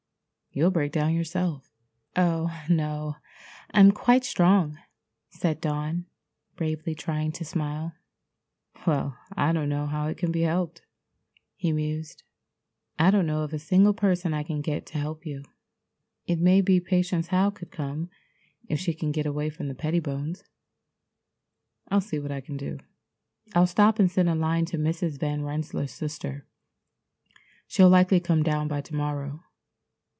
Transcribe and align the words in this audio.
You'll 0.53 0.69
break 0.69 0.91
down 0.91 1.13
yourself." 1.13 1.71
"Oh, 2.13 2.51
no, 2.67 3.15
I'm 3.73 3.93
quite 3.93 4.25
strong," 4.25 4.77
said 5.29 5.61
Dawn, 5.61 6.07
bravely 6.57 6.93
trying 6.93 7.31
to 7.31 7.45
smile. 7.45 7.93
"Well, 8.85 9.17
I 9.31 9.53
don't 9.53 9.69
know 9.69 9.87
how 9.87 10.07
it 10.07 10.17
can 10.17 10.29
be 10.29 10.41
helped," 10.41 10.81
he 11.55 11.71
mused. 11.71 12.23
"I 12.99 13.11
don't 13.11 13.27
know 13.27 13.43
of 13.43 13.53
a 13.53 13.59
single 13.59 13.93
person 13.93 14.33
I 14.33 14.43
can 14.43 14.59
get 14.59 14.85
to 14.87 14.97
help 14.97 15.25
you. 15.25 15.45
It 16.25 16.37
may 16.41 16.59
be 16.59 16.81
Patience 16.81 17.27
Howe 17.27 17.51
could 17.51 17.71
come 17.71 18.09
if 18.67 18.77
she 18.77 18.93
can 18.93 19.13
get 19.13 19.25
away 19.25 19.49
from 19.49 19.69
the 19.69 19.73
Pettibones. 19.73 20.43
I'll 21.87 22.01
see 22.01 22.19
what 22.19 22.29
I 22.29 22.41
can 22.41 22.57
do. 22.57 22.77
I'll 23.55 23.65
stop 23.67 23.99
and 23.99 24.11
send 24.11 24.27
a 24.27 24.35
line 24.35 24.65
to 24.65 24.77
Mrs. 24.77 25.17
Van 25.17 25.43
Rensselaer's 25.45 25.93
sister. 25.93 26.45
She'll 27.67 27.87
likely 27.87 28.19
come 28.19 28.43
down 28.43 28.67
by 28.67 28.81
to 28.81 28.93
morrow. 28.93 29.45